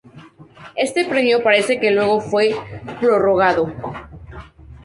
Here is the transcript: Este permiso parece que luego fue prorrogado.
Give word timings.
Este 0.85 1.05
permiso 1.09 1.43
parece 1.47 1.79
que 1.79 1.91
luego 1.91 2.19
fue 2.21 2.55
prorrogado. 2.99 3.67